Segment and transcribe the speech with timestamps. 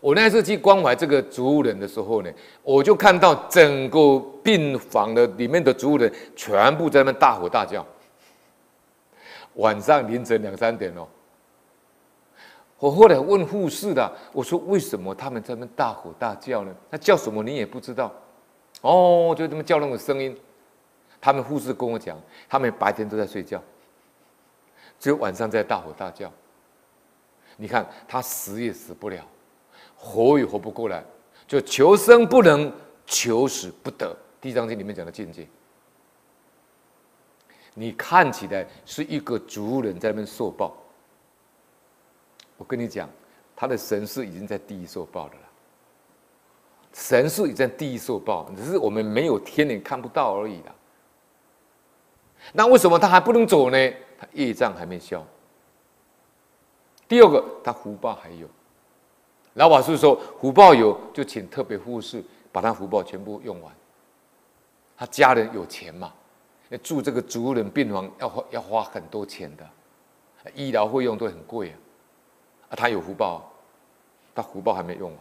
[0.00, 2.30] 我那次去关怀这个植物人的时候呢，
[2.62, 7.84] 我就看到整个病房的里面的植物人全部在那大吼大叫。
[9.54, 11.08] 晚上凌晨两三点哦，
[12.78, 16.74] 我后来问护士的，我说为什么他们在那大吼大叫呢？
[16.90, 18.12] 他叫什么你也不知道，
[18.82, 20.36] 哦，就这么叫那种声音。
[21.18, 23.60] 他们护士跟我讲，他们白天都在睡觉，
[25.00, 26.30] 只有晚上在大吼大叫。
[27.56, 29.24] 你看他死也死不了。
[29.96, 31.04] 活也活不过来，
[31.46, 32.72] 就求生不能，
[33.06, 34.12] 求死不得。
[34.40, 35.48] 《地藏经》里面讲的境界，
[37.74, 40.76] 你看起来是一个族人在那边受报，
[42.56, 43.08] 我跟你讲，
[43.56, 45.40] 他的神是已经在地狱受报的了。
[46.92, 50.74] 神是已经在地狱受报，只是我们没有天眼看不到而已啦。
[52.52, 53.92] 那为什么他还不能走呢？
[54.18, 55.26] 他业障还没消。
[57.08, 58.46] 第二个，他福报还有。
[59.56, 63.74] 老法师说：“福报有，就请特别护士把他福报全部用完。
[64.96, 66.12] 他家人有钱嘛？
[66.82, 69.66] 住这个植物人病房要花要花很多钱的，
[70.54, 71.76] 医疗费用都很贵啊。
[72.68, 73.50] 啊，他有福报，
[74.34, 75.18] 他福报还没用完。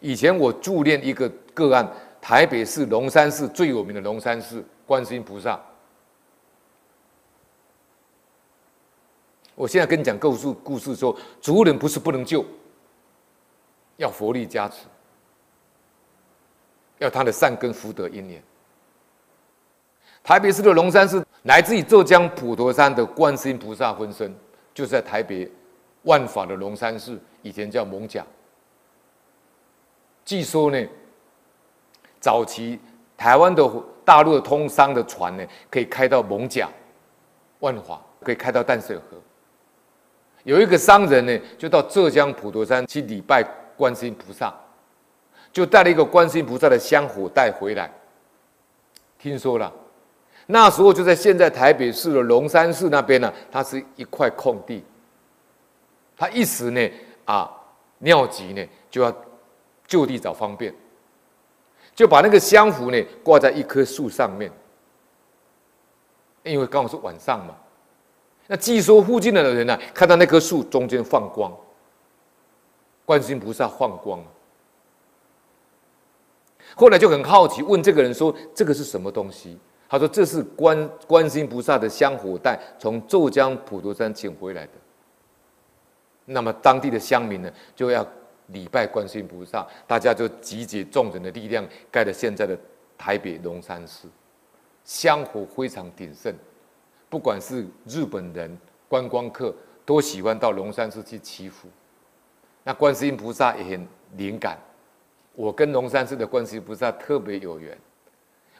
[0.00, 1.88] 以前我助念一个个案，
[2.20, 5.60] 台北市龙山寺最有名的龙山寺观世音菩萨。”
[9.54, 12.44] 我现在跟你讲故事，故事说，族人不是不能救，
[13.96, 14.86] 要佛力加持，
[16.98, 18.42] 要他的善根福德因缘。
[20.24, 24.34] 台北市的龙山寺来自于浙江普陀山的观世音菩萨分身，
[24.72, 25.50] 就是在台北
[26.02, 28.24] 万法的龙山寺，以前叫蒙甲。
[30.24, 30.88] 据说呢，
[32.20, 32.80] 早期
[33.16, 33.68] 台湾的
[34.04, 36.70] 大陆的通商的船呢，可以开到蒙甲、
[37.58, 39.02] 万华，可以开到淡水河。
[40.44, 43.42] 有一个商人呢，就到浙江普陀山去礼拜
[43.76, 44.52] 观世音菩萨，
[45.52, 47.90] 就带了一个观世音菩萨的香火带回来。
[49.18, 49.72] 听说了，
[50.46, 54.84] 那时候就在现在台北市的龙山寺那边呢，它是一块空地。
[56.16, 56.90] 他一时呢
[57.24, 57.50] 啊
[57.98, 59.16] 尿急呢，就要
[59.86, 60.74] 就地找方便，
[61.94, 64.50] 就把那个香符呢挂在一棵树上面，
[66.42, 67.56] 因为刚好是晚上嘛。
[68.52, 71.50] 那据说附近的人呢，看到那棵树中间放光，
[73.06, 74.22] 观世音菩萨放光。
[76.74, 79.58] 后来就很好奇，问这个人说：“这个是什么东西？”
[79.88, 84.72] 他说：“这是观观世音菩萨的香火袋，从浙江普陀山请回来的。”
[86.26, 88.06] 那么当地的乡民呢，就要
[88.48, 92.54] 礼拜观世音菩萨，大家就集结众人的力量，盖了现在的
[92.98, 94.08] 台北龙山寺，
[94.84, 96.34] 香火非常鼎盛。
[97.12, 98.56] 不管是日本人
[98.88, 101.68] 观光客，都喜欢到龙山寺去祈福。
[102.64, 103.86] 那观世音菩萨也很
[104.16, 104.58] 灵感，
[105.34, 107.76] 我跟龙山寺的观世音菩萨特别有缘。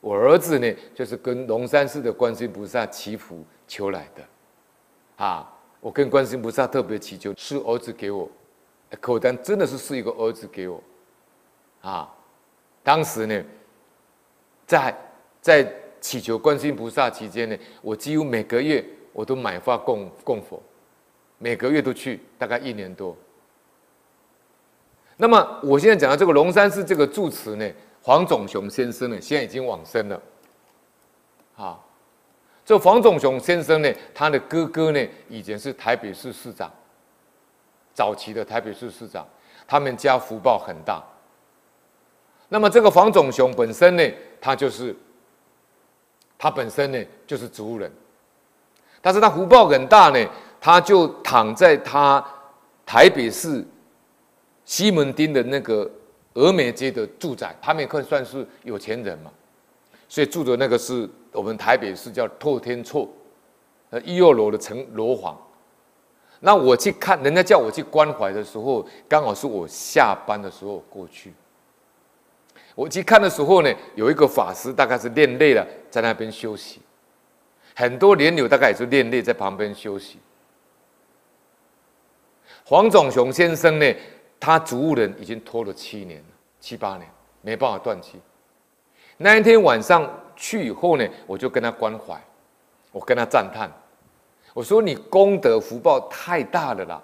[0.00, 5.24] 我儿子呢，就是跟龙山寺的观世音菩萨祈福求来的。
[5.24, 8.28] 啊，我跟观世音菩萨特别祈求，是儿子给我，
[9.00, 10.82] 口单真的是是一个儿子给我。
[11.82, 12.12] 啊，
[12.82, 13.44] 当时呢，
[14.66, 14.92] 在
[15.40, 15.72] 在。
[16.00, 20.60] 祈求观世音菩萨期间呢，我几乎每个月我都买花供供佛，
[21.38, 23.16] 每个月都去，大概一年多。
[25.16, 27.70] 那么我现在讲的这个龙山寺这个住持呢，
[28.02, 30.22] 黄种雄先生呢，现在已经往生了。
[31.56, 31.78] 啊，
[32.64, 36.72] 这黄种雄先生呢，他的哥哥呢，以前是台北市市长，
[37.92, 39.28] 早期的台北市市长，
[39.68, 41.04] 他们家福报很大。
[42.48, 44.96] 那么这个黄种雄本身呢，他就是。
[46.42, 47.92] 他本身呢就是植物人，
[49.02, 50.26] 但是他福报很大呢，
[50.58, 52.24] 他就躺在他
[52.86, 53.62] 台北市
[54.64, 55.88] 西门町的那个
[56.32, 59.30] 峨眉街的住宅，他们也可以算是有钱人嘛，
[60.08, 63.06] 所以住的那个是我们台北市叫透天厝，
[63.90, 65.38] 呃一二楼的层楼房。
[66.40, 71.34] 那我去看，人家叫我去关怀的时候，刚好是我下班的时候过去。
[72.74, 76.80] 我去看的时候呢，有一个法师，大概是练累了，在那边休息。
[77.74, 80.18] 很多莲友大概也是练累，在旁边休息。
[82.64, 83.94] 黄种雄先生呢，
[84.38, 86.22] 他植物人已经拖了七年，
[86.60, 87.08] 七八年
[87.42, 88.20] 没办法断气。
[89.16, 92.18] 那一天晚上去以后呢，我就跟他关怀，
[92.92, 93.70] 我跟他赞叹，
[94.54, 97.02] 我说你功德福报太大了啦！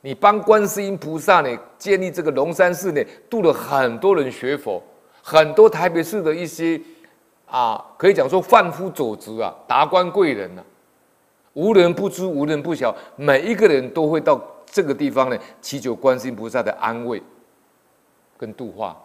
[0.00, 4.82] 你帮观世音菩萨呢建立这个龙山寺呢，度了很多人学佛。
[5.22, 6.80] 很多台北市的一些
[7.46, 10.64] 啊，可以讲说贩夫走卒啊，达官贵人呐、啊，
[11.54, 17.22] 无人不知，无人不晓，每一个人都会到这个地方呢，祈求观世音菩萨的安慰
[18.38, 18.96] 跟度化。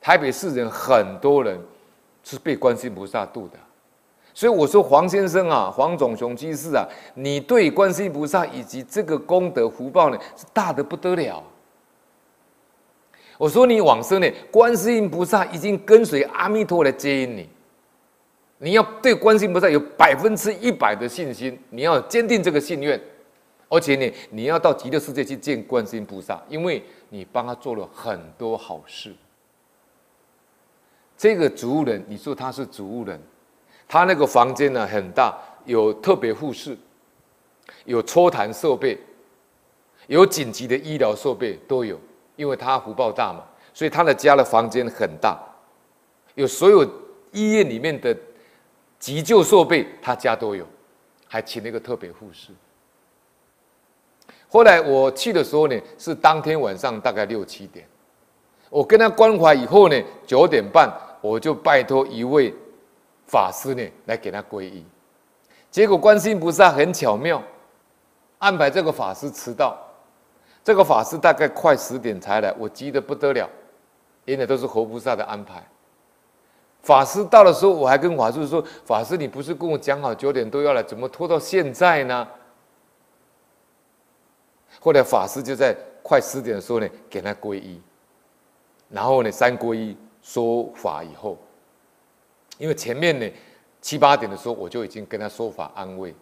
[0.00, 1.58] 台北市人很多人
[2.22, 3.58] 是被观世音菩萨度的，
[4.32, 11.42] 所以我说黄先生啊，黄总雄居士啊，你对观世音菩萨以及这个功德福报呢，是大得不得了。
[13.36, 17.48] 我说你往生呢，观世音菩萨已经跟随阿弥陀来接引你，
[18.58, 23.00] 你要对观世音菩萨有百分之一百的信心，你要坚定这个信愿，
[23.68, 29.12] 而且呢，你要到极乐世界去见观世音菩萨，因为你帮他做了很多好事。
[31.16, 33.20] 这个植物人，你说他是植物人，
[33.88, 36.76] 他那个房间呢很大，有特别护士，
[37.84, 38.98] 有搓痰设备，
[40.06, 41.98] 有紧急的医疗设备都有，
[42.36, 43.42] 因为他福报大嘛，
[43.72, 45.38] 所以他的家的房间很大，
[46.34, 46.84] 有所有
[47.32, 48.16] 医院里面的
[48.98, 50.66] 急救设备，他家都有，
[51.28, 52.52] 还请了一个特别护士。
[54.48, 57.86] 后来我去的时候呢，是当天晚上大概六七点。
[58.70, 62.52] 我跟他关怀以后呢，九点半我就拜托一位
[63.26, 64.84] 法师呢来给他皈依。
[65.70, 67.42] 结果观世音菩萨很巧妙，
[68.38, 69.76] 安排这个法师迟到。
[70.64, 73.48] 这个法师大概快十点才来，我急得不得了，
[74.24, 75.62] 因为都是活菩萨的安排。
[76.80, 82.26] 法师到的时候，我还跟法师说：“法师，你不是跟我讲好九点都要来，怎么拖到现在呢？”
[84.80, 87.80] 后来法师就在快十点的时候呢，给他皈依。
[88.90, 91.38] 然后呢，三皈依说法以后，
[92.58, 93.30] 因为前面呢
[93.80, 96.14] 七八点的时候我就已经跟他说法安慰，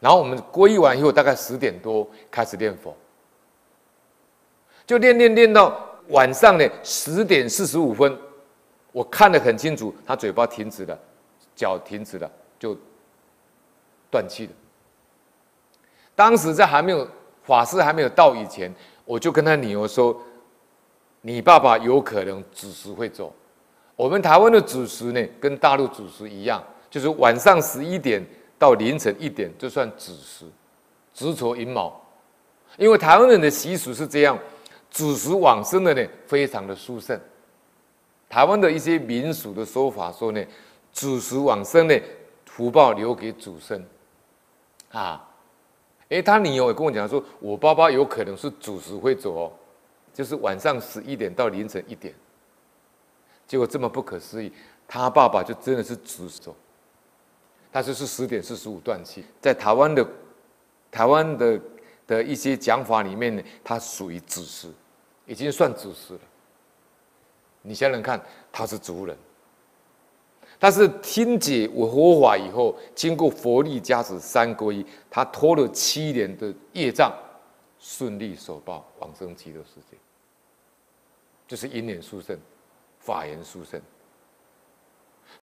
[0.00, 2.96] 然后我们皈依完以后，大概十点多开始念佛，
[4.86, 5.78] 就念念念到
[6.08, 8.18] 晚上呢十点四十五分，
[8.92, 10.98] 我看得很清楚，他嘴巴停止了，
[11.54, 12.76] 脚停止了，就
[14.10, 14.52] 断气了。
[16.14, 17.08] 当时在还没有
[17.42, 18.72] 法师还没有到以前，
[19.04, 20.20] 我就跟他女儿说。
[21.26, 23.34] 你爸爸有可能子时会走。
[23.96, 28.22] 我们台湾的子时呢，跟大陆子时一样，就是晚上十一点
[28.64, 30.46] 到凌晨一点，就算子时，
[31.12, 32.00] 子丑寅卯。
[32.78, 34.38] 因为台湾人的习俗是这样，
[34.90, 37.20] 子时往生的呢，非常的殊胜。
[38.26, 40.42] 台湾的一些民俗的说法说呢，
[40.92, 41.94] 子时往生呢，
[42.46, 43.86] 福报留给祖孙。
[44.92, 45.28] 啊，
[46.08, 49.52] 诶，他女友也跟我讲说，我爸爸有可能是子时会走哦。
[50.14, 52.14] 就是晚上十一点到凌晨一点，
[53.46, 54.50] 结果这么不可思议，
[54.88, 56.56] 他爸爸就真的是子时走，
[57.74, 59.24] 他就是十点四十五断气。
[59.40, 60.08] 在台湾的
[60.92, 61.60] 台湾的
[62.06, 64.68] 的一些讲法里面呢，他属于子时，
[65.26, 66.20] 已经算子时了。
[67.62, 69.16] 你想想看，他是族人，
[70.56, 77.12] 但是听解我佛法以后，经过佛力加持三皈依，他拖了七年的业障，
[77.80, 79.96] 顺利受报往生极乐世界。
[81.48, 82.38] 就是因缘殊胜，
[83.00, 83.82] 法缘殊胜。